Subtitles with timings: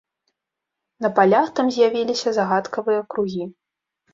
[1.05, 3.43] На палях там з'явіліся загадкавыя кругі.